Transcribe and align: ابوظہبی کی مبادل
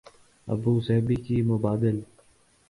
ابوظہبی 0.47 1.15
کی 1.15 1.41
مبادل 1.41 1.97